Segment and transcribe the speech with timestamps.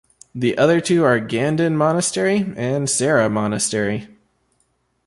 [0.33, 4.07] The other two are Ganden Monastery and Sera Monastery.